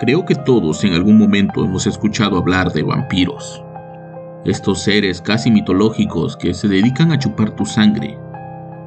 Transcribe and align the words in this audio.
Creo 0.00 0.24
que 0.24 0.34
todos 0.34 0.82
en 0.82 0.94
algún 0.94 1.18
momento 1.18 1.62
hemos 1.62 1.86
escuchado 1.86 2.38
hablar 2.38 2.72
de 2.72 2.82
vampiros. 2.82 3.62
Estos 4.46 4.80
seres 4.80 5.20
casi 5.20 5.50
mitológicos 5.50 6.38
que 6.38 6.54
se 6.54 6.68
dedican 6.68 7.12
a 7.12 7.18
chupar 7.18 7.54
tu 7.54 7.66
sangre, 7.66 8.18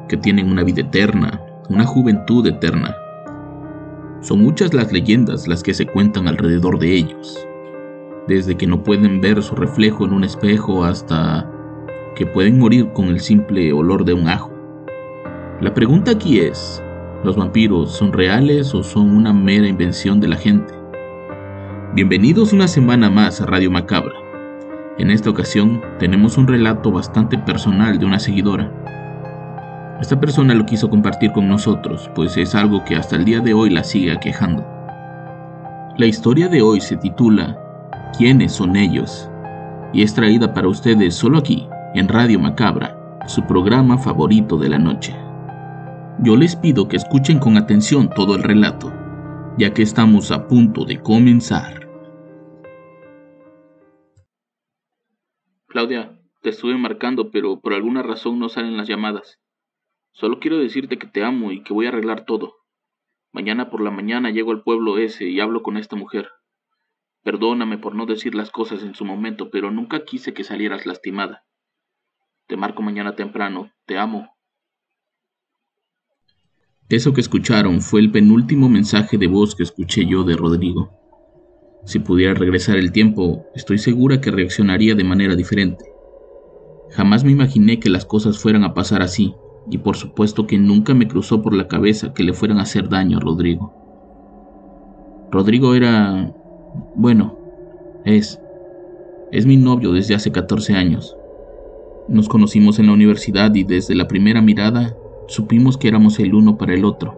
que 0.09 0.17
tienen 0.17 0.49
una 0.49 0.63
vida 0.63 0.81
eterna, 0.81 1.39
una 1.69 1.85
juventud 1.85 2.47
eterna. 2.47 2.95
Son 4.21 4.41
muchas 4.41 4.73
las 4.73 4.91
leyendas 4.91 5.47
las 5.47 5.61
que 5.61 5.75
se 5.75 5.85
cuentan 5.85 6.27
alrededor 6.27 6.79
de 6.79 6.95
ellos, 6.95 7.47
desde 8.27 8.57
que 8.57 8.65
no 8.65 8.81
pueden 8.81 9.21
ver 9.21 9.43
su 9.43 9.53
reflejo 9.53 10.05
en 10.05 10.13
un 10.13 10.23
espejo 10.23 10.83
hasta 10.83 11.47
que 12.15 12.25
pueden 12.25 12.57
morir 12.57 12.91
con 12.91 13.09
el 13.09 13.19
simple 13.19 13.71
olor 13.71 14.03
de 14.03 14.15
un 14.15 14.27
ajo. 14.27 14.51
La 15.61 15.75
pregunta 15.75 16.09
aquí 16.09 16.39
es, 16.39 16.81
¿los 17.23 17.35
vampiros 17.35 17.91
son 17.91 18.11
reales 18.11 18.73
o 18.73 18.81
son 18.81 19.15
una 19.15 19.31
mera 19.31 19.67
invención 19.67 20.19
de 20.19 20.29
la 20.29 20.37
gente? 20.37 20.82
Bienvenidos 21.95 22.53
una 22.53 22.67
semana 22.67 23.11
más 23.11 23.39
a 23.39 23.45
Radio 23.45 23.69
Macabra. 23.69 24.15
En 24.97 25.11
esta 25.11 25.29
ocasión 25.29 25.79
tenemos 25.99 26.39
un 26.39 26.47
relato 26.47 26.91
bastante 26.91 27.37
personal 27.37 27.99
de 27.99 28.05
una 28.07 28.17
seguidora. 28.17 28.71
Esta 30.01 30.19
persona 30.19 30.55
lo 30.55 30.65
quiso 30.65 30.89
compartir 30.89 31.31
con 31.33 31.47
nosotros, 31.47 32.09
pues 32.15 32.35
es 32.35 32.55
algo 32.55 32.83
que 32.83 32.95
hasta 32.95 33.15
el 33.15 33.25
día 33.25 33.41
de 33.41 33.53
hoy 33.53 33.69
la 33.69 33.83
sigue 33.83 34.11
aquejando. 34.11 34.65
La 35.95 36.07
historia 36.07 36.47
de 36.47 36.63
hoy 36.63 36.81
se 36.81 36.97
titula 36.97 37.59
¿Quiénes 38.17 38.53
son 38.53 38.75
ellos? 38.75 39.29
y 39.93 40.01
es 40.01 40.15
traída 40.15 40.51
para 40.51 40.69
ustedes 40.69 41.13
solo 41.13 41.37
aquí, 41.37 41.67
en 41.93 42.07
Radio 42.07 42.39
Macabra, 42.39 42.97
su 43.27 43.43
programa 43.43 43.99
favorito 43.99 44.57
de 44.57 44.69
la 44.69 44.79
noche. 44.79 45.15
Yo 46.23 46.35
les 46.37 46.55
pido 46.55 46.87
que 46.87 46.97
escuchen 46.97 47.37
con 47.37 47.55
atención 47.55 48.09
todo 48.09 48.35
el 48.35 48.41
relato, 48.41 48.91
ya 49.59 49.75
que 49.75 49.83
estamos 49.83 50.31
a 50.31 50.47
punto 50.47 50.85
de 50.85 50.99
comenzar. 50.99 51.82
Claudia, 55.73 56.15
te 56.43 56.49
estuve 56.51 56.77
marcando, 56.77 57.31
pero 57.31 57.59
por 57.59 57.73
alguna 57.73 58.03
razón 58.03 58.37
no 58.37 58.47
salen 58.47 58.77
las 58.77 58.87
llamadas. 58.87 59.39
Solo 60.11 60.39
quiero 60.39 60.59
decirte 60.59 60.99
que 60.99 61.07
te 61.07 61.23
amo 61.23 61.51
y 61.51 61.63
que 61.63 61.73
voy 61.73 61.87
a 61.87 61.89
arreglar 61.89 62.25
todo. 62.25 62.53
Mañana 63.31 63.71
por 63.71 63.81
la 63.81 63.89
mañana 63.89 64.29
llego 64.29 64.51
al 64.51 64.61
pueblo 64.61 64.99
ese 64.99 65.27
y 65.27 65.39
hablo 65.39 65.63
con 65.63 65.77
esta 65.77 65.95
mujer. 65.95 66.29
Perdóname 67.23 67.79
por 67.79 67.95
no 67.95 68.05
decir 68.05 68.35
las 68.35 68.51
cosas 68.51 68.83
en 68.83 68.93
su 68.93 69.03
momento, 69.03 69.49
pero 69.49 69.71
nunca 69.71 70.05
quise 70.05 70.31
que 70.35 70.43
salieras 70.43 70.85
lastimada. 70.85 71.43
Te 72.45 72.55
marco 72.55 72.83
mañana 72.83 73.15
temprano. 73.15 73.71
Te 73.87 73.97
amo. 73.97 74.29
Eso 76.87 77.15
que 77.15 77.21
escucharon 77.21 77.81
fue 77.81 78.01
el 78.01 78.11
penúltimo 78.11 78.69
mensaje 78.69 79.17
de 79.17 79.25
voz 79.25 79.55
que 79.55 79.63
escuché 79.63 80.05
yo 80.05 80.23
de 80.23 80.35
Rodrigo. 80.35 81.02
Si 81.85 81.99
pudiera 81.99 82.33
regresar 82.33 82.77
el 82.77 82.91
tiempo, 82.91 83.45
estoy 83.55 83.77
segura 83.77 84.21
que 84.21 84.31
reaccionaría 84.31 84.95
de 84.95 85.03
manera 85.03 85.35
diferente. 85.35 85.85
Jamás 86.91 87.23
me 87.23 87.31
imaginé 87.31 87.79
que 87.79 87.89
las 87.89 88.05
cosas 88.05 88.37
fueran 88.37 88.63
a 88.63 88.73
pasar 88.73 89.01
así, 89.01 89.35
y 89.69 89.79
por 89.79 89.97
supuesto 89.97 90.47
que 90.47 90.57
nunca 90.57 90.93
me 90.93 91.07
cruzó 91.07 91.41
por 91.41 91.53
la 91.53 91.67
cabeza 91.67 92.13
que 92.13 92.23
le 92.23 92.33
fueran 92.33 92.59
a 92.59 92.63
hacer 92.63 92.87
daño 92.87 93.17
a 93.17 93.19
Rodrigo. 93.19 93.73
Rodrigo 95.31 95.75
era... 95.75 96.33
bueno, 96.95 97.37
es... 98.05 98.39
es 99.31 99.45
mi 99.45 99.57
novio 99.57 99.91
desde 99.91 100.15
hace 100.15 100.31
14 100.31 100.75
años. 100.75 101.17
Nos 102.07 102.29
conocimos 102.29 102.79
en 102.79 102.87
la 102.87 102.93
universidad 102.93 103.53
y 103.55 103.63
desde 103.63 103.95
la 103.95 104.07
primera 104.07 104.41
mirada 104.41 104.95
supimos 105.27 105.77
que 105.77 105.87
éramos 105.87 106.19
el 106.19 106.33
uno 106.33 106.57
para 106.57 106.73
el 106.73 106.85
otro. 106.85 107.17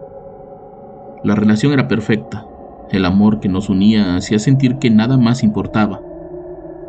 La 1.24 1.34
relación 1.34 1.72
era 1.72 1.88
perfecta, 1.88 2.46
el 2.90 3.04
amor 3.04 3.40
que 3.40 3.48
nos 3.48 3.68
unía 3.68 4.16
hacía 4.16 4.38
sentir 4.38 4.78
que 4.78 4.90
nada 4.90 5.16
más 5.16 5.42
importaba. 5.42 6.02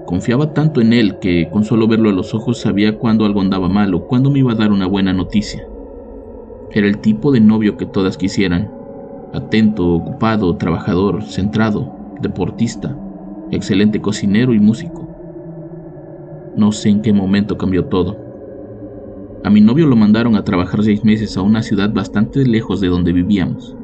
Confiaba 0.05 0.53
tanto 0.53 0.79
en 0.79 0.93
él 0.93 1.19
que 1.19 1.49
con 1.49 1.63
solo 1.63 1.87
verlo 1.87 2.09
a 2.09 2.13
los 2.13 2.33
ojos 2.33 2.59
sabía 2.59 2.97
cuándo 2.97 3.25
algo 3.25 3.41
andaba 3.41 3.67
mal 3.67 3.93
o 3.93 4.07
cuándo 4.07 4.29
me 4.29 4.39
iba 4.39 4.53
a 4.53 4.55
dar 4.55 4.71
una 4.71 4.87
buena 4.87 5.13
noticia. 5.13 5.67
Era 6.71 6.87
el 6.87 6.99
tipo 6.99 7.31
de 7.31 7.39
novio 7.39 7.77
que 7.77 7.85
todas 7.85 8.17
quisieran. 8.17 8.71
Atento, 9.33 9.87
ocupado, 9.87 10.55
trabajador, 10.57 11.23
centrado, 11.23 11.93
deportista, 12.21 12.95
excelente 13.51 14.01
cocinero 14.01 14.53
y 14.53 14.59
músico. 14.59 15.07
No 16.55 16.71
sé 16.71 16.89
en 16.89 17.01
qué 17.01 17.13
momento 17.13 17.57
cambió 17.57 17.85
todo. 17.85 18.17
A 19.43 19.49
mi 19.49 19.61
novio 19.61 19.87
lo 19.87 19.95
mandaron 19.95 20.35
a 20.35 20.43
trabajar 20.43 20.83
seis 20.83 21.05
meses 21.05 21.37
a 21.37 21.41
una 21.41 21.61
ciudad 21.61 21.93
bastante 21.93 22.45
lejos 22.45 22.81
de 22.81 22.87
donde 22.87 23.13
vivíamos. 23.13 23.76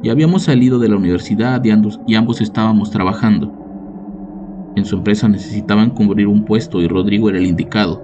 Ya 0.00 0.12
habíamos 0.12 0.44
salido 0.44 0.78
de 0.78 0.88
la 0.88 0.96
universidad 0.96 1.62
y 1.64 1.70
ambos, 1.70 1.98
y 2.06 2.14
ambos 2.14 2.40
estábamos 2.40 2.90
trabajando. 2.92 3.52
En 4.76 4.84
su 4.84 4.94
empresa 4.94 5.28
necesitaban 5.28 5.90
cubrir 5.90 6.28
un 6.28 6.44
puesto 6.44 6.80
y 6.80 6.86
Rodrigo 6.86 7.28
era 7.28 7.38
el 7.38 7.46
indicado. 7.46 8.00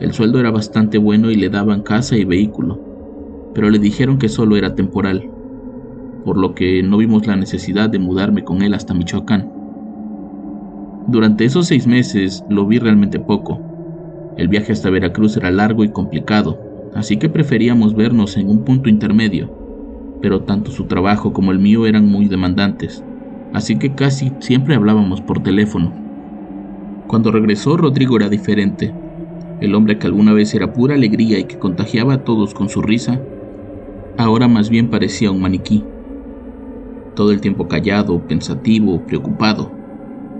El 0.00 0.12
sueldo 0.12 0.40
era 0.40 0.50
bastante 0.50 0.98
bueno 0.98 1.30
y 1.30 1.36
le 1.36 1.50
daban 1.50 1.82
casa 1.82 2.16
y 2.16 2.24
vehículo, 2.24 2.80
pero 3.54 3.70
le 3.70 3.78
dijeron 3.78 4.18
que 4.18 4.28
solo 4.28 4.56
era 4.56 4.74
temporal, 4.74 5.30
por 6.24 6.36
lo 6.36 6.56
que 6.56 6.82
no 6.82 6.96
vimos 6.96 7.28
la 7.28 7.36
necesidad 7.36 7.88
de 7.88 8.00
mudarme 8.00 8.42
con 8.42 8.62
él 8.62 8.74
hasta 8.74 8.92
Michoacán. 8.92 9.52
Durante 11.06 11.44
esos 11.44 11.68
seis 11.68 11.86
meses 11.86 12.44
lo 12.48 12.66
vi 12.66 12.80
realmente 12.80 13.20
poco. 13.20 13.60
El 14.36 14.48
viaje 14.48 14.72
hasta 14.72 14.90
Veracruz 14.90 15.36
era 15.36 15.52
largo 15.52 15.84
y 15.84 15.90
complicado, 15.90 16.58
así 16.92 17.18
que 17.18 17.28
preferíamos 17.28 17.94
vernos 17.94 18.36
en 18.36 18.48
un 18.50 18.64
punto 18.64 18.88
intermedio 18.88 19.67
pero 20.20 20.42
tanto 20.42 20.70
su 20.70 20.84
trabajo 20.84 21.32
como 21.32 21.52
el 21.52 21.58
mío 21.58 21.86
eran 21.86 22.06
muy 22.06 22.26
demandantes, 22.26 23.04
así 23.52 23.78
que 23.78 23.94
casi 23.94 24.32
siempre 24.40 24.74
hablábamos 24.74 25.20
por 25.20 25.42
teléfono. 25.42 25.92
Cuando 27.06 27.30
regresó 27.30 27.76
Rodrigo 27.76 28.16
era 28.16 28.28
diferente. 28.28 28.92
El 29.60 29.74
hombre 29.74 29.98
que 29.98 30.06
alguna 30.06 30.32
vez 30.34 30.54
era 30.54 30.72
pura 30.72 30.94
alegría 30.94 31.38
y 31.38 31.44
que 31.44 31.58
contagiaba 31.58 32.14
a 32.14 32.24
todos 32.24 32.54
con 32.54 32.68
su 32.68 32.82
risa, 32.82 33.20
ahora 34.16 34.46
más 34.46 34.68
bien 34.68 34.90
parecía 34.90 35.30
un 35.30 35.40
maniquí. 35.40 35.84
Todo 37.16 37.32
el 37.32 37.40
tiempo 37.40 37.66
callado, 37.66 38.26
pensativo, 38.26 39.04
preocupado. 39.06 39.72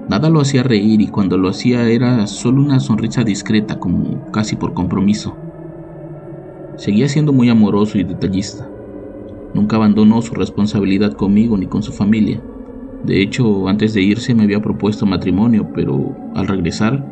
Nada 0.09 0.31
lo 0.31 0.41
hacía 0.41 0.63
reír 0.63 1.01
y 1.01 1.09
cuando 1.09 1.37
lo 1.37 1.49
hacía 1.49 1.89
era 1.89 2.27
solo 2.27 2.63
una 2.63 2.81
sonrisa 2.81 3.25
discreta 3.25 3.79
como 3.79 4.31
casi 4.31 4.57
por 4.57 4.75
compromiso. 4.75 5.37
Seguía 6.77 7.09
siendo 7.09 7.33
muy 7.33 7.49
amoroso 7.49 7.99
y 7.99 8.05
detallista. 8.05 8.78
Nunca 9.55 9.77
abandonó 9.77 10.23
su 10.23 10.35
responsabilidad 10.35 11.15
conmigo 11.15 11.57
ni 11.57 11.67
con 11.67 11.83
su 11.83 11.93
familia. 11.93 12.43
De 13.05 13.23
hecho, 13.23 13.69
antes 13.69 13.95
de 13.95 14.03
irse 14.03 14.35
me 14.35 14.43
había 14.43 14.61
propuesto 14.61 15.07
matrimonio, 15.07 15.71
pero 15.75 16.17
al 16.35 16.47
regresar 16.47 17.05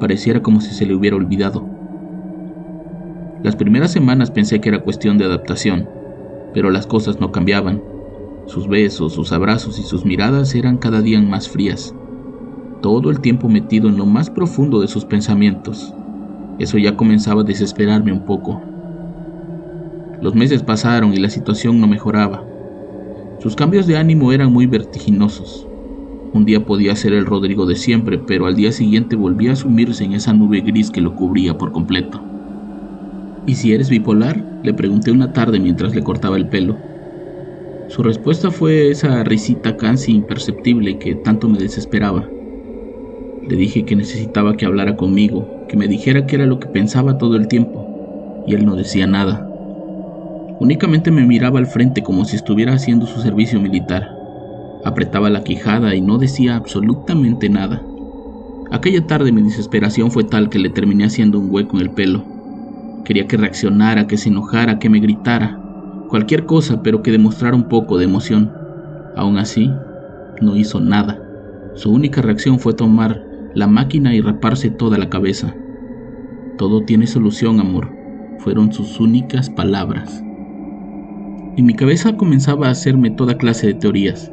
pareciera 0.00 0.42
como 0.42 0.60
si 0.60 0.74
se 0.74 0.86
le 0.86 0.94
hubiera 0.94 1.16
olvidado. 1.16 1.66
Las 3.42 3.54
primeras 3.54 3.92
semanas 3.92 4.30
pensé 4.30 4.60
que 4.60 4.68
era 4.70 4.82
cuestión 4.82 5.18
de 5.18 5.24
adaptación, 5.24 5.88
pero 6.52 6.70
las 6.70 6.86
cosas 6.86 7.20
no 7.20 7.32
cambiaban. 7.32 7.82
Sus 8.46 8.68
besos, 8.68 9.12
sus 9.12 9.32
abrazos 9.32 9.78
y 9.78 9.82
sus 9.82 10.04
miradas 10.04 10.54
eran 10.54 10.78
cada 10.78 11.02
día 11.02 11.20
más 11.20 11.48
frías, 11.48 11.94
todo 12.80 13.10
el 13.10 13.20
tiempo 13.20 13.48
metido 13.48 13.88
en 13.88 13.96
lo 13.96 14.06
más 14.06 14.30
profundo 14.30 14.80
de 14.80 14.88
sus 14.88 15.04
pensamientos. 15.04 15.94
Eso 16.58 16.78
ya 16.78 16.96
comenzaba 16.96 17.42
a 17.42 17.44
desesperarme 17.44 18.12
un 18.12 18.24
poco. 18.24 18.62
Los 20.20 20.34
meses 20.34 20.62
pasaron 20.62 21.12
y 21.12 21.18
la 21.18 21.28
situación 21.28 21.80
no 21.80 21.86
mejoraba. 21.86 22.44
Sus 23.38 23.54
cambios 23.54 23.86
de 23.86 23.96
ánimo 23.98 24.32
eran 24.32 24.52
muy 24.52 24.66
vertiginosos. 24.66 25.68
Un 26.32 26.44
día 26.44 26.64
podía 26.64 26.96
ser 26.96 27.12
el 27.12 27.26
Rodrigo 27.26 27.66
de 27.66 27.76
siempre, 27.76 28.18
pero 28.18 28.46
al 28.46 28.56
día 28.56 28.72
siguiente 28.72 29.14
volvía 29.14 29.52
a 29.52 29.56
sumirse 29.56 30.04
en 30.04 30.14
esa 30.14 30.32
nube 30.32 30.60
gris 30.60 30.90
que 30.90 31.00
lo 31.00 31.14
cubría 31.14 31.58
por 31.58 31.72
completo. 31.72 32.22
¿Y 33.46 33.54
si 33.54 33.72
eres 33.72 33.90
bipolar? 33.90 34.60
Le 34.62 34.74
pregunté 34.74 35.12
una 35.12 35.32
tarde 35.32 35.60
mientras 35.60 35.94
le 35.94 36.02
cortaba 36.02 36.36
el 36.36 36.48
pelo. 36.48 36.76
Su 37.88 38.02
respuesta 38.02 38.50
fue 38.50 38.90
esa 38.90 39.22
risita 39.22 39.76
casi 39.76 40.12
imperceptible 40.12 40.98
que 40.98 41.14
tanto 41.14 41.48
me 41.48 41.58
desesperaba. 41.58 42.28
Le 43.48 43.56
dije 43.56 43.84
que 43.84 43.94
necesitaba 43.94 44.56
que 44.56 44.66
hablara 44.66 44.96
conmigo, 44.96 45.66
que 45.68 45.76
me 45.76 45.86
dijera 45.86 46.26
qué 46.26 46.36
era 46.36 46.46
lo 46.46 46.58
que 46.58 46.68
pensaba 46.68 47.18
todo 47.18 47.36
el 47.36 47.46
tiempo, 47.48 48.44
y 48.46 48.54
él 48.54 48.64
no 48.64 48.74
decía 48.74 49.06
nada. 49.06 49.55
Únicamente 50.58 51.10
me 51.10 51.26
miraba 51.26 51.58
al 51.58 51.66
frente 51.66 52.02
como 52.02 52.24
si 52.24 52.36
estuviera 52.36 52.72
haciendo 52.72 53.06
su 53.06 53.20
servicio 53.20 53.60
militar. 53.60 54.08
Apretaba 54.84 55.28
la 55.28 55.44
quijada 55.44 55.94
y 55.94 56.00
no 56.00 56.16
decía 56.16 56.56
absolutamente 56.56 57.50
nada. 57.50 57.82
Aquella 58.70 59.06
tarde 59.06 59.32
mi 59.32 59.42
desesperación 59.42 60.10
fue 60.10 60.24
tal 60.24 60.48
que 60.48 60.58
le 60.58 60.70
terminé 60.70 61.04
haciendo 61.04 61.38
un 61.38 61.52
hueco 61.52 61.76
en 61.76 61.82
el 61.82 61.90
pelo. 61.90 62.24
Quería 63.04 63.26
que 63.26 63.36
reaccionara, 63.36 64.06
que 64.06 64.16
se 64.16 64.30
enojara, 64.30 64.78
que 64.78 64.88
me 64.88 64.98
gritara, 64.98 65.60
cualquier 66.08 66.46
cosa, 66.46 66.82
pero 66.82 67.02
que 67.02 67.12
demostrara 67.12 67.54
un 67.54 67.68
poco 67.68 67.98
de 67.98 68.04
emoción. 68.04 68.52
Aún 69.14 69.38
así, 69.38 69.70
no 70.40 70.56
hizo 70.56 70.80
nada. 70.80 71.22
Su 71.74 71.92
única 71.92 72.22
reacción 72.22 72.58
fue 72.58 72.72
tomar 72.72 73.22
la 73.54 73.66
máquina 73.66 74.14
y 74.14 74.20
raparse 74.20 74.70
toda 74.70 74.98
la 74.98 75.10
cabeza. 75.10 75.54
Todo 76.56 76.84
tiene 76.84 77.06
solución, 77.06 77.60
amor, 77.60 77.94
fueron 78.38 78.72
sus 78.72 78.98
únicas 78.98 79.50
palabras. 79.50 80.22
En 81.56 81.64
mi 81.64 81.72
cabeza 81.72 82.18
comenzaba 82.18 82.68
a 82.68 82.70
hacerme 82.70 83.10
toda 83.10 83.38
clase 83.38 83.68
de 83.68 83.74
teorías, 83.74 84.30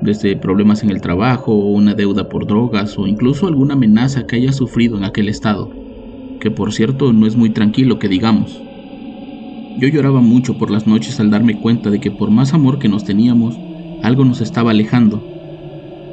desde 0.00 0.36
problemas 0.36 0.84
en 0.84 0.90
el 0.90 1.00
trabajo, 1.00 1.52
una 1.52 1.94
deuda 1.94 2.28
por 2.28 2.46
drogas 2.46 2.96
o 2.96 3.08
incluso 3.08 3.48
alguna 3.48 3.74
amenaza 3.74 4.28
que 4.28 4.36
haya 4.36 4.52
sufrido 4.52 4.96
en 4.96 5.02
aquel 5.02 5.28
estado, 5.28 5.68
que 6.38 6.52
por 6.52 6.72
cierto 6.72 7.12
no 7.12 7.26
es 7.26 7.34
muy 7.34 7.50
tranquilo 7.50 7.98
que 7.98 8.08
digamos. 8.08 8.62
Yo 9.80 9.88
lloraba 9.88 10.20
mucho 10.20 10.56
por 10.56 10.70
las 10.70 10.86
noches 10.86 11.18
al 11.18 11.30
darme 11.30 11.60
cuenta 11.60 11.90
de 11.90 11.98
que 11.98 12.12
por 12.12 12.30
más 12.30 12.54
amor 12.54 12.78
que 12.78 12.88
nos 12.88 13.02
teníamos, 13.02 13.58
algo 14.04 14.24
nos 14.24 14.40
estaba 14.40 14.70
alejando. 14.70 15.26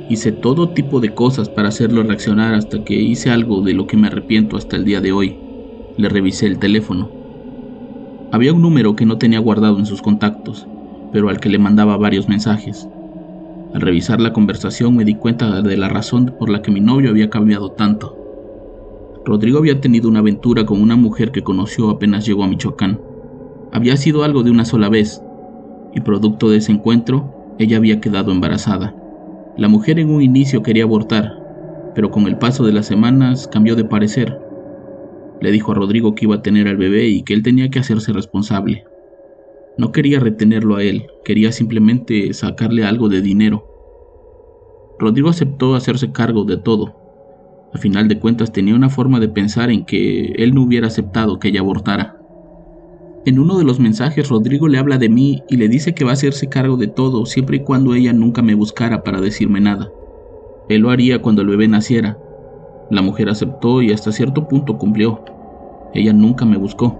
Hice 0.09 0.31
todo 0.31 0.69
tipo 0.69 1.01
de 1.01 1.13
cosas 1.13 1.49
para 1.49 1.67
hacerlo 1.67 2.01
reaccionar 2.01 2.55
hasta 2.55 2.83
que 2.83 2.95
hice 2.95 3.29
algo 3.29 3.61
de 3.61 3.75
lo 3.75 3.85
que 3.85 3.95
me 3.95 4.07
arrepiento 4.07 4.57
hasta 4.57 4.75
el 4.75 4.85
día 4.85 5.01
de 5.01 5.11
hoy. 5.11 5.37
Le 5.97 6.09
revisé 6.09 6.47
el 6.47 6.57
teléfono. 6.57 7.20
Había 8.33 8.53
un 8.53 8.61
número 8.61 8.95
que 8.95 9.05
no 9.05 9.17
tenía 9.17 9.39
guardado 9.39 9.77
en 9.77 9.85
sus 9.85 10.01
contactos, 10.01 10.65
pero 11.11 11.27
al 11.27 11.41
que 11.41 11.49
le 11.49 11.59
mandaba 11.59 11.97
varios 11.97 12.29
mensajes. 12.29 12.87
Al 13.73 13.81
revisar 13.81 14.21
la 14.21 14.31
conversación 14.31 14.95
me 14.95 15.03
di 15.03 15.15
cuenta 15.15 15.61
de 15.61 15.75
la 15.75 15.89
razón 15.89 16.35
por 16.39 16.49
la 16.49 16.61
que 16.61 16.71
mi 16.71 16.79
novio 16.79 17.09
había 17.09 17.29
cambiado 17.29 17.71
tanto. 17.71 18.17
Rodrigo 19.25 19.57
había 19.57 19.81
tenido 19.81 20.07
una 20.07 20.19
aventura 20.19 20.65
con 20.65 20.81
una 20.81 20.95
mujer 20.95 21.33
que 21.33 21.43
conoció 21.43 21.89
apenas 21.89 22.25
llegó 22.25 22.45
a 22.45 22.47
Michoacán. 22.47 23.01
Había 23.73 23.97
sido 23.97 24.23
algo 24.23 24.43
de 24.43 24.51
una 24.51 24.63
sola 24.63 24.87
vez, 24.87 25.21
y 25.93 25.99
producto 25.99 26.49
de 26.49 26.57
ese 26.57 26.71
encuentro, 26.71 27.55
ella 27.59 27.75
había 27.75 27.99
quedado 27.99 28.31
embarazada. 28.31 28.95
La 29.57 29.67
mujer 29.67 29.99
en 29.99 30.09
un 30.09 30.21
inicio 30.21 30.63
quería 30.63 30.85
abortar, 30.85 31.37
pero 31.93 32.11
con 32.11 32.27
el 32.27 32.37
paso 32.37 32.65
de 32.65 32.71
las 32.71 32.85
semanas 32.85 33.49
cambió 33.49 33.75
de 33.75 33.83
parecer 33.83 34.50
le 35.41 35.51
dijo 35.51 35.71
a 35.71 35.75
Rodrigo 35.75 36.15
que 36.15 36.25
iba 36.25 36.35
a 36.35 36.41
tener 36.41 36.67
al 36.67 36.77
bebé 36.77 37.07
y 37.07 37.23
que 37.23 37.33
él 37.33 37.43
tenía 37.43 37.69
que 37.69 37.79
hacerse 37.79 38.13
responsable. 38.13 38.85
No 39.77 39.91
quería 39.91 40.19
retenerlo 40.19 40.75
a 40.75 40.83
él, 40.83 41.07
quería 41.25 41.51
simplemente 41.51 42.33
sacarle 42.33 42.85
algo 42.85 43.09
de 43.09 43.21
dinero. 43.21 43.67
Rodrigo 44.99 45.29
aceptó 45.29 45.73
hacerse 45.73 46.11
cargo 46.11 46.43
de 46.43 46.57
todo. 46.57 46.95
A 47.73 47.77
final 47.77 48.07
de 48.07 48.19
cuentas 48.19 48.51
tenía 48.51 48.75
una 48.75 48.89
forma 48.89 49.19
de 49.19 49.29
pensar 49.29 49.71
en 49.71 49.85
que 49.85 50.33
él 50.37 50.53
no 50.53 50.63
hubiera 50.63 50.87
aceptado 50.87 51.39
que 51.39 51.47
ella 51.47 51.61
abortara. 51.61 52.17
En 53.25 53.39
uno 53.39 53.57
de 53.57 53.63
los 53.63 53.79
mensajes 53.79 54.29
Rodrigo 54.29 54.67
le 54.67 54.77
habla 54.77 54.97
de 54.97 55.09
mí 55.09 55.43
y 55.47 55.57
le 55.57 55.69
dice 55.69 55.93
que 55.93 56.03
va 56.03 56.11
a 56.11 56.13
hacerse 56.13 56.49
cargo 56.49 56.77
de 56.77 56.87
todo 56.87 57.25
siempre 57.25 57.57
y 57.57 57.63
cuando 57.63 57.95
ella 57.95 58.13
nunca 58.13 58.41
me 58.41 58.55
buscara 58.55 59.03
para 59.03 59.21
decirme 59.21 59.61
nada. 59.61 59.91
Él 60.69 60.81
lo 60.81 60.89
haría 60.89 61.21
cuando 61.21 61.41
el 61.41 61.47
bebé 61.47 61.67
naciera, 61.67 62.17
la 62.91 63.01
mujer 63.01 63.29
aceptó 63.29 63.81
y 63.81 63.93
hasta 63.93 64.11
cierto 64.11 64.49
punto 64.49 64.77
cumplió. 64.77 65.23
Ella 65.93 66.11
nunca 66.11 66.43
me 66.43 66.57
buscó. 66.57 66.99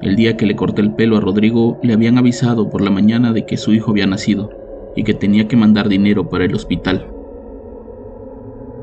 El 0.00 0.14
día 0.14 0.36
que 0.36 0.46
le 0.46 0.54
corté 0.54 0.80
el 0.80 0.92
pelo 0.92 1.16
a 1.16 1.20
Rodrigo, 1.20 1.80
le 1.82 1.92
habían 1.92 2.18
avisado 2.18 2.70
por 2.70 2.80
la 2.80 2.92
mañana 2.92 3.32
de 3.32 3.46
que 3.46 3.56
su 3.56 3.72
hijo 3.72 3.90
había 3.90 4.06
nacido 4.06 4.50
y 4.94 5.02
que 5.02 5.12
tenía 5.12 5.48
que 5.48 5.56
mandar 5.56 5.88
dinero 5.88 6.28
para 6.28 6.44
el 6.44 6.54
hospital. 6.54 7.08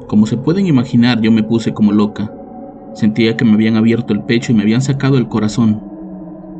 Como 0.07 0.25
se 0.28 0.36
pueden 0.36 0.68
imaginar, 0.68 1.22
yo 1.22 1.31
me 1.31 1.42
puse 1.42 1.74
como 1.74 1.94
loca. 1.94 2.34
Sentía 2.94 3.38
que 3.38 3.46
me 3.46 3.54
habían 3.54 3.78
abierto 3.78 4.12
el 4.12 4.24
pecho 4.24 4.51
y 4.51 4.56
me 4.56 4.63
habían 4.63 4.81
sacado 4.81 5.18
el 5.18 5.30
corazón. 5.30 5.81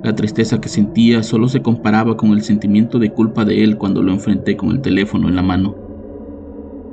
La 0.04 0.16
tristeza 0.16 0.62
que 0.62 0.70
sentía 0.70 1.22
solo 1.22 1.50
se 1.50 1.62
comparaba 1.62 2.16
con 2.16 2.32
el 2.32 2.44
sentimiento 2.44 2.98
de 2.98 3.12
culpa 3.12 3.44
de 3.44 3.62
él 3.62 3.78
cuando 3.78 4.02
lo 4.02 4.14
enfrenté 4.14 4.56
con 4.56 4.72
el 4.72 4.80
teléfono 4.80 5.28
en 5.28 5.36
la 5.36 5.42
mano. 5.42 5.85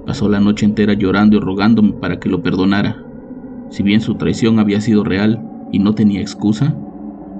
Pasó 0.06 0.28
la 0.28 0.40
noche 0.40 0.66
entera 0.66 0.94
llorando 0.94 1.36
y 1.36 1.40
rogándome 1.40 1.92
para 1.92 2.18
que 2.18 2.28
lo 2.28 2.42
perdonara. 2.42 3.02
Si 3.70 3.82
bien 3.82 4.00
su 4.00 4.16
traición 4.16 4.58
había 4.58 4.80
sido 4.80 5.04
real 5.04 5.40
y 5.70 5.78
no 5.78 5.94
tenía 5.94 6.20
excusa, 6.20 6.76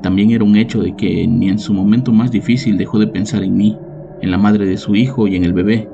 también 0.02 0.30
era 0.30 0.44
un 0.44 0.56
hecho 0.56 0.80
de 0.80 0.94
que 0.94 1.26
ni 1.26 1.48
en 1.48 1.58
su 1.58 1.74
momento 1.74 2.12
más 2.12 2.30
difícil 2.30 2.78
dejó 2.78 2.98
de 2.98 3.08
pensar 3.08 3.42
en 3.42 3.56
mí, 3.56 3.76
en 4.20 4.30
la 4.30 4.38
madre 4.38 4.66
de 4.66 4.76
su 4.76 4.94
hijo 4.94 5.28
y 5.28 5.36
en 5.36 5.44
el 5.44 5.52
bebé. 5.52 5.88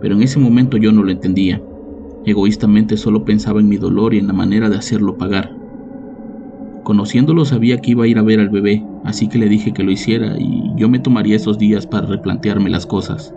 Pero 0.00 0.14
en 0.14 0.22
ese 0.22 0.38
momento 0.38 0.76
yo 0.76 0.92
no 0.92 1.02
lo 1.02 1.10
entendía. 1.10 1.62
Egoístamente 2.24 2.96
solo 2.96 3.24
pensaba 3.24 3.60
en 3.60 3.68
mi 3.68 3.76
dolor 3.76 4.14
y 4.14 4.18
en 4.18 4.26
la 4.26 4.32
manera 4.32 4.68
de 4.68 4.76
hacerlo 4.76 5.16
pagar. 5.16 5.54
Conociéndolo 6.84 7.44
sabía 7.44 7.78
que 7.78 7.92
iba 7.92 8.04
a 8.04 8.08
ir 8.08 8.18
a 8.18 8.22
ver 8.22 8.40
al 8.40 8.48
bebé, 8.48 8.84
así 9.04 9.28
que 9.28 9.38
le 9.38 9.48
dije 9.48 9.72
que 9.72 9.82
lo 9.82 9.90
hiciera 9.90 10.36
y 10.38 10.72
yo 10.76 10.88
me 10.88 10.98
tomaría 10.98 11.36
esos 11.36 11.58
días 11.58 11.86
para 11.86 12.06
replantearme 12.06 12.70
las 12.70 12.86
cosas. 12.86 13.34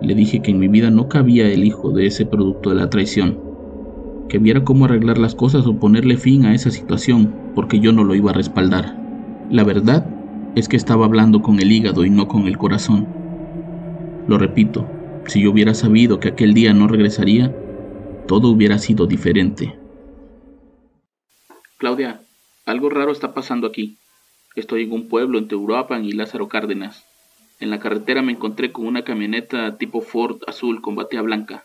Le 0.00 0.14
dije 0.14 0.40
que 0.40 0.50
en 0.52 0.58
mi 0.58 0.68
vida 0.68 0.90
no 0.90 1.08
cabía 1.08 1.48
el 1.48 1.64
hijo 1.64 1.90
de 1.90 2.06
ese 2.06 2.24
producto 2.24 2.70
de 2.70 2.76
la 2.76 2.90
traición, 2.90 3.38
que 4.28 4.38
viera 4.38 4.64
cómo 4.64 4.84
arreglar 4.84 5.18
las 5.18 5.34
cosas 5.34 5.66
o 5.66 5.78
ponerle 5.78 6.16
fin 6.16 6.44
a 6.44 6.54
esa 6.54 6.70
situación, 6.70 7.34
porque 7.54 7.80
yo 7.80 7.92
no 7.92 8.04
lo 8.04 8.14
iba 8.14 8.30
a 8.30 8.34
respaldar. 8.34 8.96
La 9.50 9.64
verdad 9.64 10.06
es 10.54 10.68
que 10.68 10.76
estaba 10.76 11.06
hablando 11.06 11.42
con 11.42 11.60
el 11.60 11.72
hígado 11.72 12.04
y 12.04 12.10
no 12.10 12.28
con 12.28 12.46
el 12.46 12.58
corazón. 12.58 13.06
Lo 14.28 14.38
repito, 14.38 14.86
si 15.26 15.42
yo 15.42 15.50
hubiera 15.50 15.74
sabido 15.74 16.20
que 16.20 16.28
aquel 16.28 16.54
día 16.54 16.74
no 16.74 16.86
regresaría, 16.86 17.54
todo 18.26 18.48
hubiera 18.48 18.78
sido 18.78 19.06
diferente. 19.06 19.74
Claudia, 21.78 22.20
algo 22.66 22.90
raro 22.90 23.12
está 23.12 23.32
pasando 23.32 23.66
aquí. 23.66 23.98
Estoy 24.54 24.82
en 24.82 24.92
un 24.92 25.08
pueblo 25.08 25.38
entre 25.38 25.56
Uruapan 25.56 26.04
y 26.04 26.12
Lázaro 26.12 26.48
Cárdenas. 26.48 27.07
En 27.60 27.70
la 27.70 27.80
carretera 27.80 28.22
me 28.22 28.32
encontré 28.32 28.70
con 28.70 28.86
una 28.86 29.02
camioneta 29.02 29.76
tipo 29.78 30.00
Ford 30.00 30.42
azul 30.46 30.80
con 30.80 30.94
batea 30.94 31.22
blanca. 31.22 31.64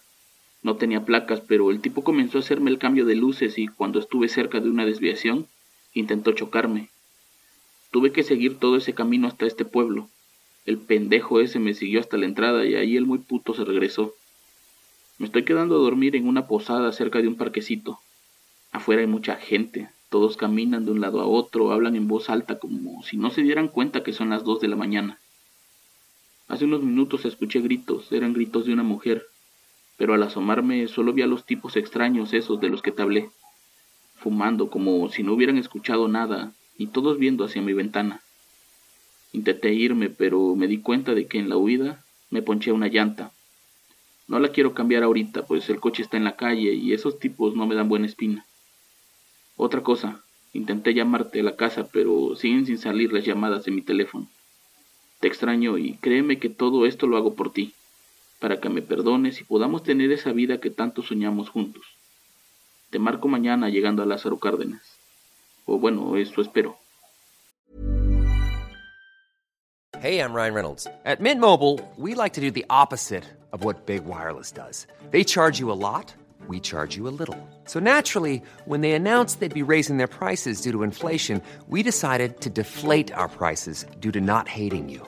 No 0.63 0.75
tenía 0.75 1.06
placas, 1.06 1.42
pero 1.42 1.69
el 1.69 1.81
tipo 1.81 2.04
comenzó 2.04 2.38
a 2.38 2.42
hacerme 2.42 2.72
el 2.72 2.80
cambio 2.80 3.06
de 3.06 3.16
luces 3.16 3.57
y 3.57 3.68
cuando 3.68 4.00
estuve 4.00 4.28
cerca 4.28 4.59
de 4.59 4.69
una 4.69 4.85
desviación, 4.85 5.47
intentó 5.94 6.31
chocarme. 6.31 6.90
Tuve 7.92 8.12
que 8.12 8.23
seguir 8.23 8.57
todo 8.57 8.78
ese 8.78 8.94
camino 8.94 9.28
hasta 9.28 9.45
este 9.45 9.66
pueblo. 9.66 10.09
El 10.66 10.78
pendejo 10.78 11.42
ese 11.42 11.59
me 11.59 11.73
siguió 11.73 12.00
hasta 12.00 12.18
la 12.18 12.26
entrada 12.26 12.66
y 12.66 12.76
ahí 12.76 12.97
el 12.97 13.06
muy 13.06 13.19
puto 13.19 13.54
se 13.54 13.66
regresó. 13.66 14.14
Me 15.19 15.28
estoy 15.28 15.44
quedando 15.44 15.76
a 15.76 15.80
dormir 15.80 16.16
en 16.16 16.28
una 16.28 16.47
posada 16.47 16.92
cerca 16.92 17.21
de 17.21 17.28
un 17.28 17.35
parquecito. 17.35 18.00
Afuera 18.71 19.02
hay 19.02 19.07
mucha 19.07 19.35
gente, 19.35 19.90
todos 20.09 20.38
caminan 20.38 20.85
de 20.85 20.92
un 20.92 21.02
lado 21.02 21.21
a 21.21 21.28
otro, 21.28 21.71
hablan 21.71 21.95
en 21.95 22.07
voz 22.07 22.30
alta 22.30 22.57
como 22.57 23.04
si 23.04 23.18
no 23.18 23.30
se 23.30 23.44
dieran 23.44 23.68
cuenta 23.68 24.02
que 24.02 24.14
son 24.14 24.30
las 24.30 24.44
dos 24.44 24.59
de 24.59 24.69
la 24.69 24.76
mañana. 24.76 25.19
Hace 26.54 26.66
unos 26.66 26.83
minutos 26.83 27.26
escuché 27.26 27.62
gritos, 27.62 28.12
eran 28.12 28.31
gritos 28.31 28.68
de 28.68 28.74
una 28.74 28.83
mujer, 28.83 29.26
pero 29.98 30.14
al 30.14 30.22
asomarme 30.22 30.88
solo 30.88 31.12
vi 31.12 31.24
a 31.24 31.26
los 31.26 31.48
tipos 31.48 31.76
extraños 31.78 32.31
esos 32.31 32.62
de 32.62 32.69
los 32.69 32.83
que 32.83 32.92
te 32.92 33.02
hablé, 33.02 33.31
fumando 34.18 34.69
como 34.69 35.10
si 35.10 35.24
no 35.24 35.33
hubieran 35.33 35.57
escuchado 35.57 36.07
nada 36.07 36.54
y 36.78 36.86
todos 36.86 37.18
viendo 37.18 37.44
hacia 37.44 37.64
mi 37.64 37.74
ventana. 37.74 38.22
Intenté 39.31 39.74
irme, 39.74 40.12
pero 40.12 40.54
me 40.56 40.68
di 40.68 40.78
cuenta 40.78 41.16
de 41.16 41.26
que 41.26 41.40
en 41.40 41.50
la 41.50 41.57
huida 41.57 42.06
me 42.30 42.44
ponché 42.44 42.72
una 42.72 42.88
llanta. 42.88 43.31
No 44.28 44.38
la 44.38 44.50
quiero 44.50 44.76
cambiar 44.76 45.02
ahorita, 45.02 45.48
pues 45.48 45.68
el 45.72 45.80
coche 45.80 46.04
está 46.04 46.18
en 46.18 46.24
la 46.24 46.36
calle 46.36 46.76
y 46.76 46.94
esos 46.94 47.18
tipos 47.18 47.56
no 47.56 47.66
me 47.66 47.74
dan 47.74 47.90
buena 47.90 48.06
espina. 48.06 48.45
Otra 49.57 49.81
cosa, 49.81 50.22
intenté 50.54 50.94
llamarte 50.94 51.40
a 51.40 51.44
la 51.44 51.56
casa, 51.56 51.88
pero 51.92 52.36
siguen 52.36 52.68
sin 52.68 52.78
salir 52.78 53.12
las 53.12 53.26
llamadas 53.26 53.66
de 53.66 53.72
mi 53.72 53.81
teléfono. 53.81 54.28
Te 55.23 55.30
extraño 55.30 55.77
y 55.77 55.94
créeme 56.01 56.37
que 56.37 56.49
todo 56.49 56.85
esto 56.85 57.07
lo 57.07 57.15
hago 57.15 57.33
por 57.33 57.53
ti, 57.53 57.73
para 58.39 58.59
que 58.59 58.68
me 58.68 58.81
perdones 58.81 59.39
y 59.39 59.45
podamos 59.45 59.81
tener 59.81 60.11
esa 60.11 60.33
vida 60.33 60.57
que 60.57 60.69
tanto 60.69 61.01
soñamos 61.01 61.47
juntos. 61.47 61.81
Te 62.89 62.99
marco 62.99 63.30
mañana 63.30 63.69
llegando 63.69 64.03
a 64.03 64.06
Lázaro 64.06 64.37
Cárdenas. 64.37 64.81
O 65.65 65.80
bueno, 65.80 66.18
eso 66.18 66.42
espero. 66.42 66.75
Hey, 70.01 70.19
I'm 70.19 70.33
Ryan 70.33 70.56
Reynolds. 70.56 70.87
At 71.06 71.21
Mint 71.21 71.39
Mobile, 71.39 71.80
we 71.95 72.15
like 72.15 72.33
to 72.33 72.42
do 72.42 72.51
the 72.51 72.65
opposite 72.69 73.23
of 73.53 73.63
what 73.63 73.85
Big 73.85 74.03
Wireless 74.03 74.51
does. 74.51 74.87
They 75.11 75.23
charge 75.23 75.57
you 75.57 75.71
a 75.71 75.80
lot, 75.80 76.13
we 76.49 76.59
charge 76.59 76.97
you 76.97 77.07
a 77.07 77.15
little. 77.18 77.39
So 77.63 77.80
naturally, 77.80 78.42
when 78.65 78.81
they 78.81 78.92
announced 78.92 79.39
they'd 79.39 79.53
be 79.53 79.63
raising 79.63 79.95
their 79.95 80.06
prices 80.06 80.59
due 80.59 80.73
to 80.73 80.83
inflation, 80.83 81.42
we 81.69 81.81
decided 81.81 82.42
to 82.42 82.49
deflate 82.49 83.13
our 83.13 83.30
prices 83.30 83.85
due 84.01 84.11
to 84.11 84.19
not 84.19 84.49
hating 84.49 84.89
you. 84.89 85.07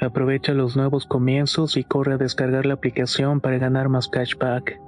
Aprovecha 0.00 0.54
los 0.54 0.76
nuevos 0.76 1.06
comienzos 1.06 1.76
y 1.76 1.82
corre 1.82 2.14
a 2.14 2.18
descargar 2.18 2.66
la 2.66 2.74
aplicación 2.74 3.40
para 3.40 3.58
ganar 3.58 3.88
más 3.88 4.08
cashback. 4.08 4.78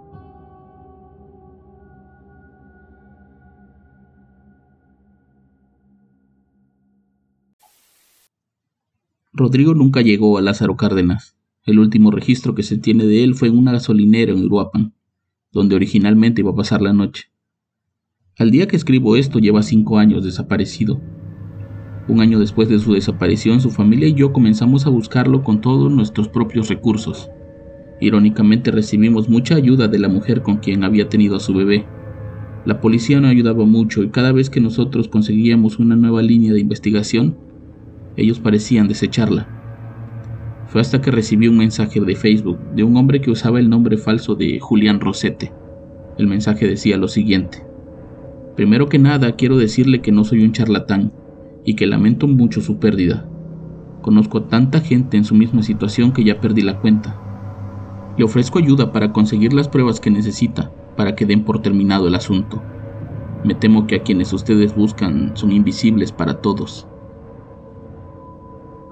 Rodrigo 9.32 9.74
nunca 9.74 10.00
llegó 10.02 10.38
a 10.38 10.42
Lázaro 10.42 10.76
Cárdenas. 10.76 11.34
El 11.64 11.78
último 11.78 12.10
registro 12.10 12.54
que 12.54 12.62
se 12.62 12.78
tiene 12.78 13.04
de 13.04 13.24
él 13.24 13.34
fue 13.34 13.48
en 13.48 13.58
una 13.58 13.72
gasolinera 13.72 14.32
en 14.32 14.44
Uruapan, 14.44 14.92
donde 15.50 15.74
originalmente 15.74 16.42
iba 16.42 16.50
a 16.50 16.56
pasar 16.56 16.82
la 16.82 16.92
noche. 16.92 17.30
Al 18.38 18.50
día 18.50 18.68
que 18.68 18.76
escribo 18.76 19.16
esto 19.16 19.38
lleva 19.38 19.62
cinco 19.62 19.98
años 19.98 20.24
desaparecido. 20.24 21.00
Un 22.10 22.20
año 22.20 22.40
después 22.40 22.68
de 22.68 22.80
su 22.80 22.94
desaparición, 22.94 23.60
su 23.60 23.70
familia 23.70 24.08
y 24.08 24.14
yo 24.14 24.32
comenzamos 24.32 24.84
a 24.84 24.90
buscarlo 24.90 25.44
con 25.44 25.60
todos 25.60 25.92
nuestros 25.92 26.26
propios 26.26 26.68
recursos. 26.68 27.30
Irónicamente 28.00 28.72
recibimos 28.72 29.28
mucha 29.28 29.54
ayuda 29.54 29.86
de 29.86 30.00
la 30.00 30.08
mujer 30.08 30.42
con 30.42 30.56
quien 30.56 30.82
había 30.82 31.08
tenido 31.08 31.36
a 31.36 31.40
su 31.40 31.54
bebé. 31.54 31.86
La 32.64 32.80
policía 32.80 33.20
no 33.20 33.28
ayudaba 33.28 33.64
mucho 33.64 34.02
y 34.02 34.08
cada 34.08 34.32
vez 34.32 34.50
que 34.50 34.60
nosotros 34.60 35.06
conseguíamos 35.06 35.78
una 35.78 35.94
nueva 35.94 36.20
línea 36.20 36.52
de 36.52 36.58
investigación, 36.58 37.36
ellos 38.16 38.40
parecían 38.40 38.88
desecharla. 38.88 39.46
Fue 40.66 40.80
hasta 40.80 41.00
que 41.00 41.12
recibí 41.12 41.46
un 41.46 41.58
mensaje 41.58 42.00
de 42.00 42.16
Facebook 42.16 42.58
de 42.74 42.82
un 42.82 42.96
hombre 42.96 43.20
que 43.20 43.30
usaba 43.30 43.60
el 43.60 43.70
nombre 43.70 43.96
falso 43.96 44.34
de 44.34 44.58
Julián 44.58 44.98
Rosete. 44.98 45.52
El 46.18 46.26
mensaje 46.26 46.66
decía 46.66 46.96
lo 46.96 47.06
siguiente. 47.06 47.58
Primero 48.56 48.88
que 48.88 48.98
nada, 48.98 49.36
quiero 49.36 49.56
decirle 49.56 50.00
que 50.00 50.10
no 50.10 50.24
soy 50.24 50.42
un 50.42 50.50
charlatán 50.50 51.12
y 51.64 51.74
que 51.74 51.86
lamento 51.86 52.26
mucho 52.26 52.60
su 52.60 52.78
pérdida. 52.78 53.28
Conozco 54.02 54.38
a 54.38 54.48
tanta 54.48 54.80
gente 54.80 55.16
en 55.16 55.24
su 55.24 55.34
misma 55.34 55.62
situación 55.62 56.12
que 56.12 56.24
ya 56.24 56.40
perdí 56.40 56.62
la 56.62 56.80
cuenta. 56.80 57.20
Le 58.16 58.24
ofrezco 58.24 58.58
ayuda 58.58 58.92
para 58.92 59.12
conseguir 59.12 59.52
las 59.52 59.68
pruebas 59.68 60.00
que 60.00 60.10
necesita 60.10 60.72
para 60.96 61.14
que 61.14 61.24
den 61.24 61.44
por 61.44 61.62
terminado 61.62 62.08
el 62.08 62.14
asunto. 62.14 62.62
Me 63.42 63.54
temo 63.54 63.86
que 63.86 63.96
a 63.96 64.02
quienes 64.02 64.34
ustedes 64.34 64.74
buscan 64.74 65.32
son 65.34 65.50
invisibles 65.50 66.12
para 66.12 66.42
todos. 66.42 66.86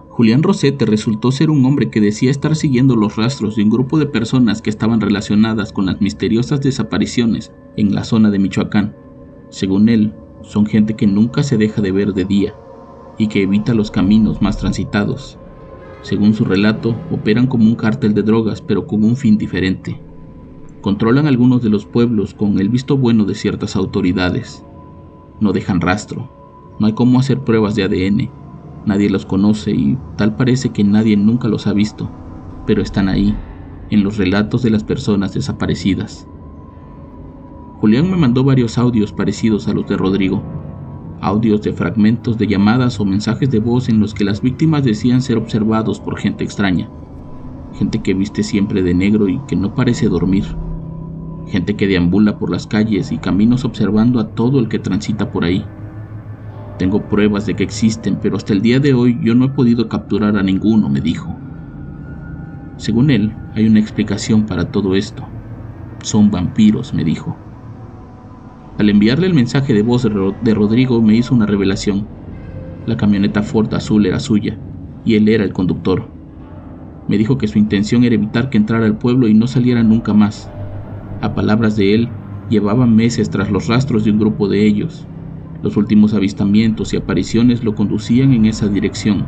Julián 0.08 0.42
Rosete 0.42 0.87
resultó 0.87 1.30
ser 1.30 1.50
un 1.50 1.64
hombre 1.66 1.90
que 1.90 2.00
decía 2.00 2.30
estar 2.30 2.56
siguiendo 2.56 2.96
los 2.96 3.16
rastros 3.16 3.56
de 3.56 3.62
un 3.62 3.68
grupo 3.68 3.98
de 3.98 4.06
personas 4.06 4.62
que 4.62 4.70
estaban 4.70 5.00
relacionadas 5.00 5.72
con 5.72 5.84
las 5.84 6.00
misteriosas 6.00 6.60
desapariciones 6.60 7.52
en 7.76 7.94
la 7.94 8.04
zona 8.04 8.30
de 8.30 8.38
Michoacán. 8.38 8.96
Según 9.50 9.90
él, 9.90 10.14
son 10.42 10.66
gente 10.66 10.95
que 10.95 11.07
nunca 11.07 11.42
se 11.42 11.57
deja 11.57 11.83
de 11.83 11.92
ver 11.92 12.14
de 12.14 12.25
día 12.25 12.54
y 13.18 13.28
que 13.28 13.42
evita 13.42 13.75
los 13.75 13.90
caminos 13.90 14.40
más 14.40 14.59
transitados. 14.59 15.38
Según 16.02 16.35
su 16.35 16.45
relato, 16.45 16.95
operan 17.11 17.47
como 17.47 17.64
un 17.64 17.75
cártel 17.75 18.14
de 18.14 18.23
drogas 18.23 18.61
pero 18.61 18.87
con 18.87 19.04
un 19.04 19.16
fin 19.16 19.38
diferente. 19.38 20.00
Controlan 20.80 21.26
algunos 21.26 21.62
de 21.62 21.71
los 21.71 21.87
pueblos 21.87 22.35
con 22.35 22.61
el 22.61 22.68
visto 22.68 22.97
bueno 22.97 23.25
de 23.25 23.35
ciertas 23.35 23.75
autoridades. 23.76 24.64
No 25.40 25.52
dejan 25.52 25.80
rastro. 25.80 26.30
No 26.78 26.87
hay 26.87 26.92
cómo 26.92 27.18
hacer 27.18 27.40
pruebas 27.40 27.75
de 27.75 27.83
ADN 27.83 28.30
Nadie 28.88 29.11
los 29.11 29.26
conoce 29.26 29.73
y 29.73 29.99
tal 30.16 30.35
parece 30.37 30.71
que 30.71 30.83
nadie 30.83 31.14
nunca 31.14 31.47
los 31.47 31.66
ha 31.66 31.75
visto, 31.75 32.11
pero 32.66 32.80
están 32.80 33.11
ahí, 33.11 33.37
en 33.90 34.02
los 34.02 34.16
relatos 34.16 34.62
de 34.62 34.71
las 34.71 34.83
personas 34.83 35.35
desaparecidas. 35.35 36.26
Julián 37.80 38.11
me 38.11 38.16
mandó 38.16 38.42
varios 38.42 38.76
audios 38.76 39.12
parecidos 39.12 39.68
a 39.68 39.73
los 39.73 39.87
de 39.87 39.97
Rodrigo, 39.97 40.42
audios 41.20 41.62
de 41.62 41.73
fragmentos 41.73 42.37
de 42.37 42.49
llamadas 42.49 42.99
o 42.99 43.04
mensajes 43.04 43.50
de 43.50 43.61
voz 43.61 43.88
en 43.88 44.00
los 44.00 44.14
que 44.14 44.25
las 44.25 44.42
víctimas 44.42 44.82
decían 44.82 45.23
ser 45.23 45.37
observados 45.37 46.00
por 46.00 46.18
gente 46.18 46.42
extraña, 46.42 46.90
gente 47.75 48.00
que 48.00 48.14
viste 48.14 48.42
siempre 48.42 48.82
de 48.82 48.94
negro 48.94 49.28
y 49.28 49.38
que 49.47 49.54
no 49.54 49.76
parece 49.76 50.08
dormir, 50.08 50.44
gente 51.47 51.76
que 51.76 51.87
deambula 51.87 52.37
por 52.37 52.50
las 52.50 52.66
calles 52.66 53.12
y 53.12 53.18
caminos 53.18 53.64
observando 53.64 54.18
a 54.18 54.30
todo 54.30 54.58
el 54.58 54.68
que 54.68 54.80
transita 54.80 55.30
por 55.30 55.44
ahí. 55.44 55.64
Tengo 56.80 57.08
pruebas 57.08 57.47
de 57.47 57.54
que 57.54 57.62
existen, 57.62 58.18
pero 58.20 58.37
hasta 58.37 58.54
el 58.54 58.61
día 58.61 58.80
de 58.80 58.92
hoy 58.92 59.20
yo 59.23 59.37
no 59.37 59.44
he 59.44 59.50
podido 59.50 59.88
capturar 59.88 60.37
a 60.37 60.42
ninguno, 60.42 60.88
me 60.88 61.00
dijo. 61.00 61.37
Según 62.76 63.11
él, 63.11 63.37
hay 63.54 63.68
una 63.68 63.78
explicación 63.78 64.47
para 64.47 64.73
todo 64.73 64.97
esto. 64.97 65.28
Son 66.02 66.30
vampiros, 66.30 66.92
me 66.92 67.04
dijo. 67.04 67.47
Al 68.78 68.90
enviarle 68.90 69.26
el 69.26 69.35
mensaje 69.35 69.75
de 69.75 69.82
voz 69.82 70.04
de 70.04 70.54
Rodrigo 70.54 71.02
me 71.02 71.16
hizo 71.16 71.35
una 71.35 71.47
revelación. 71.47 72.06
La 72.87 72.97
camioneta 72.97 73.42
Ford 73.42 73.75
azul 73.75 74.06
era 74.06 74.20
suya, 74.20 74.61
y 75.02 75.16
él 75.16 75.28
era 75.28 75.42
el 75.42 75.52
conductor. 75.52 76.12
Me 77.08 77.18
dijo 77.18 77.38
que 77.38 77.49
su 77.49 77.58
intención 77.58 78.04
era 78.04 78.14
evitar 78.14 78.50
que 78.50 78.56
entrara 78.56 78.87
al 78.87 78.97
pueblo 78.97 79.26
y 79.26 79.35
no 79.35 79.49
saliera 79.49 79.82
nunca 79.82 80.14
más. 80.14 80.47
A 81.20 81.35
palabras 81.35 81.75
de 81.75 81.92
él, 81.92 82.08
llevaban 82.49 82.94
meses 82.94 83.30
tras 83.30 83.50
los 83.50 83.66
rastros 83.66 84.04
de 84.04 84.12
un 84.12 84.20
grupo 84.20 84.49
de 84.49 84.64
ellos, 84.64 85.08
los 85.61 85.76
últimos 85.76 86.14
avistamientos 86.14 86.94
y 86.94 86.99
apariciones 86.99 87.64
lo 87.64 87.75
conducían 87.75 88.32
en 88.32 88.47
esa 88.47 88.68
dirección. 88.68 89.26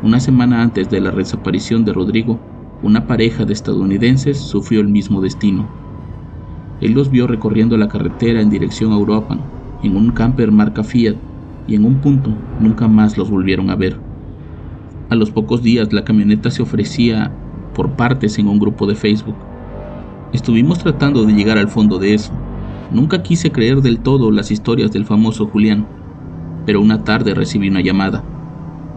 Una 0.00 0.18
semana 0.18 0.62
antes 0.62 0.88
de 0.88 1.02
la 1.02 1.10
desaparición 1.10 1.84
de 1.84 1.92
Rodrigo, 1.92 2.40
una 2.80 3.06
pareja 3.06 3.44
de 3.44 3.52
estadounidenses 3.52 4.38
sufrió 4.40 4.80
el 4.80 4.88
mismo 4.88 5.20
destino. 5.20 5.85
Él 6.80 6.92
los 6.92 7.10
vio 7.10 7.26
recorriendo 7.26 7.76
la 7.76 7.88
carretera 7.88 8.40
en 8.40 8.50
dirección 8.50 8.92
a 8.92 8.96
Europa, 8.96 9.38
en 9.82 9.96
un 9.96 10.10
camper 10.10 10.52
marca 10.52 10.84
Fiat, 10.84 11.16
y 11.66 11.74
en 11.74 11.84
un 11.84 11.96
punto 11.96 12.30
nunca 12.60 12.86
más 12.88 13.16
los 13.16 13.30
volvieron 13.30 13.70
a 13.70 13.76
ver. 13.76 13.98
A 15.08 15.14
los 15.14 15.30
pocos 15.30 15.62
días 15.62 15.92
la 15.92 16.04
camioneta 16.04 16.50
se 16.50 16.62
ofrecía 16.62 17.32
por 17.74 17.90
partes 17.92 18.38
en 18.38 18.48
un 18.48 18.58
grupo 18.58 18.86
de 18.86 18.94
Facebook. 18.94 19.36
Estuvimos 20.32 20.78
tratando 20.78 21.24
de 21.24 21.32
llegar 21.32 21.58
al 21.58 21.68
fondo 21.68 21.98
de 21.98 22.14
eso. 22.14 22.32
Nunca 22.90 23.22
quise 23.22 23.52
creer 23.52 23.80
del 23.82 24.00
todo 24.00 24.30
las 24.30 24.50
historias 24.50 24.92
del 24.92 25.04
famoso 25.04 25.46
Julián, 25.46 25.86
pero 26.66 26.80
una 26.80 27.04
tarde 27.04 27.34
recibí 27.34 27.68
una 27.68 27.80
llamada. 27.80 28.24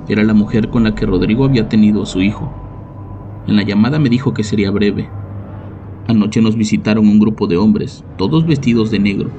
Era 0.07 0.23
la 0.23 0.33
mujer 0.33 0.69
con 0.69 0.83
la 0.83 0.95
que 0.95 1.05
Rodrigo 1.05 1.45
había 1.45 1.69
tenido 1.69 2.03
a 2.03 2.05
su 2.05 2.21
hijo. 2.21 2.51
En 3.47 3.55
la 3.55 3.63
llamada 3.63 3.99
me 3.99 4.09
dijo 4.09 4.33
que 4.33 4.43
sería 4.43 4.71
breve. 4.71 5.09
Anoche 6.09 6.41
nos 6.41 6.55
visitaron 6.55 7.07
un 7.07 7.19
grupo 7.19 7.45
de 7.45 7.57
hombres, 7.57 8.03
todos 8.17 8.43
vestidos 8.47 8.89
de 8.89 8.97
negro. 8.97 9.29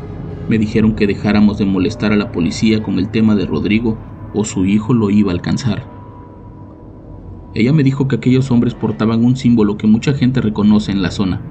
Me 0.48 0.56
dijeron 0.56 0.94
que 0.94 1.08
dejáramos 1.08 1.58
de 1.58 1.64
molestar 1.64 2.12
a 2.12 2.16
la 2.16 2.30
policía 2.30 2.80
con 2.80 3.00
el 3.00 3.08
tema 3.08 3.34
de 3.34 3.44
Rodrigo 3.44 3.98
o 4.32 4.44
su 4.44 4.64
hijo 4.66 4.94
lo 4.94 5.10
iba 5.10 5.32
a 5.32 5.34
alcanzar. 5.34 5.82
Ella 7.54 7.72
me 7.72 7.82
dijo 7.82 8.06
que 8.06 8.14
aquellos 8.14 8.52
hombres 8.52 8.74
portaban 8.74 9.24
un 9.24 9.34
símbolo 9.34 9.76
que 9.78 9.88
mucha 9.88 10.12
gente 10.12 10.40
reconoce 10.40 10.92
en 10.92 11.02
la 11.02 11.10
zona. 11.10 11.42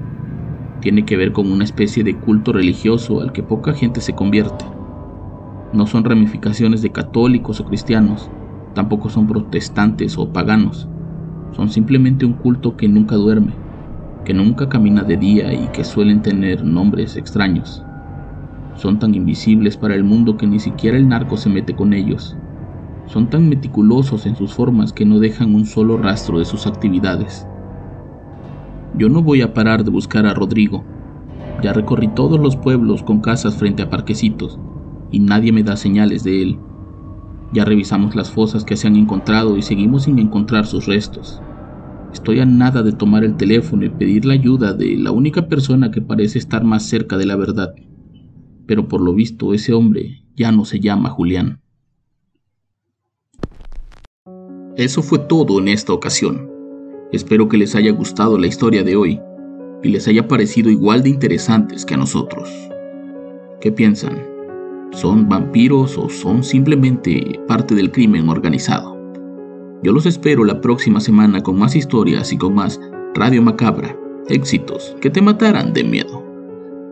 Tiene 0.80 1.04
que 1.04 1.18
ver 1.18 1.32
con 1.32 1.52
una 1.52 1.64
especie 1.64 2.02
de 2.02 2.16
culto 2.16 2.54
religioso 2.54 3.20
al 3.20 3.32
que 3.32 3.42
poca 3.42 3.74
gente 3.74 4.00
se 4.00 4.14
convierte. 4.14 4.64
No 5.74 5.86
son 5.86 6.02
ramificaciones 6.04 6.80
de 6.80 6.92
católicos 6.92 7.60
o 7.60 7.66
cristianos, 7.66 8.30
tampoco 8.74 9.10
son 9.10 9.26
protestantes 9.26 10.16
o 10.16 10.32
paganos. 10.32 10.88
Son 11.54 11.68
simplemente 11.68 12.24
un 12.24 12.32
culto 12.32 12.78
que 12.78 12.88
nunca 12.88 13.16
duerme, 13.16 13.52
que 14.24 14.34
nunca 14.34 14.68
camina 14.68 15.02
de 15.02 15.16
día 15.16 15.52
y 15.52 15.68
que 15.68 15.84
suelen 15.84 16.22
tener 16.22 16.64
nombres 16.64 17.16
extraños. 17.16 17.82
Son 18.76 18.98
tan 18.98 19.14
invisibles 19.14 19.76
para 19.76 19.94
el 19.94 20.04
mundo 20.04 20.36
que 20.36 20.46
ni 20.46 20.58
siquiera 20.58 20.96
el 20.96 21.08
narco 21.08 21.36
se 21.36 21.48
mete 21.48 21.74
con 21.74 21.92
ellos 21.92 22.36
son 23.10 23.28
tan 23.28 23.48
meticulosos 23.48 24.24
en 24.26 24.36
sus 24.36 24.54
formas 24.54 24.92
que 24.92 25.04
no 25.04 25.18
dejan 25.18 25.52
un 25.52 25.66
solo 25.66 25.96
rastro 25.96 26.38
de 26.38 26.44
sus 26.44 26.68
actividades. 26.68 27.44
Yo 28.96 29.08
no 29.08 29.20
voy 29.20 29.42
a 29.42 29.52
parar 29.52 29.82
de 29.82 29.90
buscar 29.90 30.26
a 30.26 30.34
Rodrigo. 30.34 30.84
Ya 31.60 31.72
recorrí 31.72 32.06
todos 32.14 32.38
los 32.38 32.56
pueblos 32.56 33.02
con 33.02 33.20
casas 33.20 33.56
frente 33.56 33.82
a 33.82 33.90
parquecitos 33.90 34.60
y 35.10 35.18
nadie 35.18 35.50
me 35.50 35.64
da 35.64 35.76
señales 35.76 36.22
de 36.22 36.40
él. 36.40 36.58
Ya 37.52 37.64
revisamos 37.64 38.14
las 38.14 38.30
fosas 38.30 38.64
que 38.64 38.76
se 38.76 38.86
han 38.86 38.94
encontrado 38.94 39.56
y 39.56 39.62
seguimos 39.62 40.04
sin 40.04 40.20
encontrar 40.20 40.66
sus 40.66 40.86
restos. 40.86 41.42
Estoy 42.12 42.40
a 42.40 42.46
nada 42.46 42.82
de 42.82 42.92
tomar 42.92 43.24
el 43.24 43.36
teléfono 43.36 43.84
y 43.84 43.90
pedir 43.90 44.24
la 44.24 44.34
ayuda 44.34 44.72
de 44.72 44.96
la 44.96 45.12
única 45.12 45.48
persona 45.48 45.90
que 45.90 46.02
parece 46.02 46.38
estar 46.38 46.64
más 46.64 46.86
cerca 46.88 47.16
de 47.16 47.26
la 47.26 47.36
verdad. 47.36 47.74
Pero 48.66 48.88
por 48.88 49.00
lo 49.00 49.14
visto 49.14 49.54
ese 49.54 49.72
hombre 49.72 50.24
ya 50.34 50.50
no 50.50 50.64
se 50.64 50.80
llama 50.80 51.10
Julián. 51.10 51.60
Eso 54.76 55.02
fue 55.02 55.18
todo 55.18 55.58
en 55.58 55.68
esta 55.68 55.92
ocasión. 55.92 56.50
Espero 57.12 57.48
que 57.48 57.58
les 57.58 57.74
haya 57.74 57.92
gustado 57.92 58.38
la 58.38 58.46
historia 58.46 58.82
de 58.82 58.96
hoy 58.96 59.20
y 59.82 59.88
les 59.88 60.06
haya 60.08 60.28
parecido 60.28 60.70
igual 60.70 61.02
de 61.02 61.10
interesantes 61.10 61.84
que 61.84 61.94
a 61.94 61.96
nosotros. 61.96 62.50
¿Qué 63.60 63.72
piensan? 63.72 64.22
¿Son 64.92 65.28
vampiros 65.28 65.96
o 65.98 66.08
son 66.08 66.42
simplemente 66.42 67.40
parte 67.46 67.74
del 67.74 67.92
crimen 67.92 68.28
organizado? 68.28 68.99
Yo 69.82 69.92
los 69.92 70.04
espero 70.04 70.44
la 70.44 70.60
próxima 70.60 71.00
semana 71.00 71.42
con 71.42 71.58
más 71.58 71.74
historias 71.74 72.32
y 72.32 72.36
con 72.36 72.54
más 72.54 72.78
Radio 73.14 73.40
Macabra, 73.40 73.96
éxitos 74.28 74.94
que 75.00 75.08
te 75.08 75.22
matarán 75.22 75.72
de 75.72 75.82
miedo. 75.82 76.22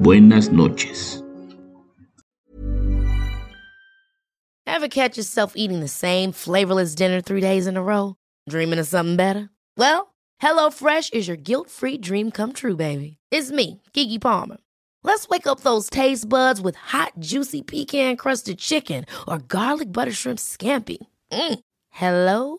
Buenas 0.01 0.51
noches. 0.51 1.23
Ever 4.67 4.89
catch 4.89 5.19
yourself 5.19 5.53
eating 5.55 5.81
the 5.81 5.89
same 5.89 6.33
flavorless 6.33 6.95
dinner 6.95 7.21
three 7.21 7.43
days 7.43 7.67
in 7.67 7.77
a 7.77 7.83
row? 7.83 8.15
Dreaming 8.49 8.79
of 8.79 8.87
something 8.87 9.17
better? 9.17 9.51
Well, 9.77 10.15
HelloFresh 10.41 11.13
is 11.13 11.29
your 11.29 11.37
guilt-free 11.37 11.99
dream 11.99 12.31
come 12.31 12.55
true, 12.55 12.77
baby. 12.77 13.19
It's 13.31 13.51
me, 13.51 13.83
Kiki 13.93 14.19
Palmer. 14.19 14.57
Let's 15.03 15.29
wake 15.29 15.47
up 15.47 15.61
those 15.61 15.91
taste 15.91 16.27
buds 16.27 16.61
with 16.61 16.77
hot, 16.77 17.13
juicy 17.19 17.61
pecan-crusted 17.61 18.59
chicken 18.59 19.05
or 19.27 19.39
garlic 19.39 19.93
butter 19.93 20.13
shrimp 20.13 20.39
scampi. 20.39 20.99
Mm. 21.33 21.59
Hello 21.91 22.59